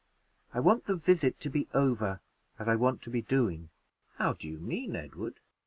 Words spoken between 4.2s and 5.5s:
do you mean, Edward?"